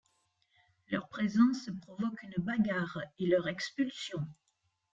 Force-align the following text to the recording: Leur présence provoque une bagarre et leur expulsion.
Leur 0.89 1.07
présence 1.09 1.69
provoque 1.83 2.23
une 2.23 2.43
bagarre 2.43 3.01
et 3.19 3.27
leur 3.27 3.47
expulsion. 3.47 4.25